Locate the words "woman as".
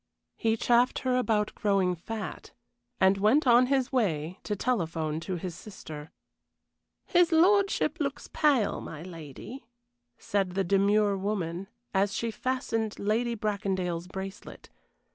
11.17-12.15